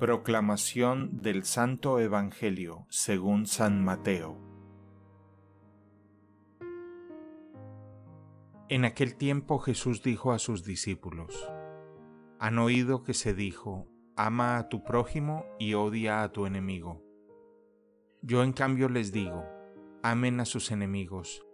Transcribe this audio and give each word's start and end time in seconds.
Proclamación 0.00 1.20
del 1.20 1.44
Santo 1.44 2.00
Evangelio 2.00 2.86
según 2.88 3.44
San 3.44 3.84
Mateo. 3.84 4.38
En 8.70 8.86
aquel 8.86 9.14
tiempo 9.16 9.58
Jesús 9.58 10.02
dijo 10.02 10.32
a 10.32 10.38
sus 10.38 10.64
discípulos, 10.64 11.52
Han 12.38 12.58
oído 12.58 13.02
que 13.02 13.12
se 13.12 13.34
dijo, 13.34 13.88
Ama 14.16 14.56
a 14.56 14.70
tu 14.70 14.84
prójimo 14.84 15.44
y 15.58 15.74
odia 15.74 16.22
a 16.22 16.32
tu 16.32 16.46
enemigo. 16.46 17.04
Yo 18.22 18.42
en 18.42 18.54
cambio 18.54 18.88
les 18.88 19.12
digo, 19.12 19.44
amen 20.02 20.40
a 20.40 20.46
sus 20.46 20.70
enemigos, 20.70 21.44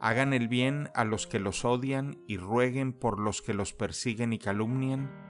hagan 0.00 0.32
el 0.32 0.48
bien 0.48 0.88
a 0.94 1.04
los 1.04 1.26
que 1.26 1.38
los 1.38 1.66
odian 1.66 2.24
y 2.26 2.38
rueguen 2.38 2.94
por 2.94 3.20
los 3.20 3.42
que 3.42 3.52
los 3.52 3.74
persiguen 3.74 4.32
y 4.32 4.38
calumnian 4.38 5.29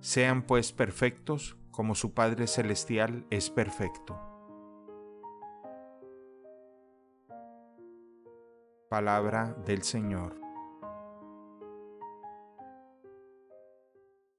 Sean 0.00 0.42
pues 0.42 0.72
perfectos 0.72 1.56
como 1.70 1.94
su 1.94 2.14
Padre 2.14 2.46
Celestial 2.46 3.26
es 3.30 3.50
perfecto. 3.50 4.18
Palabra 8.88 9.56
del 9.66 9.82
Señor. 9.82 10.45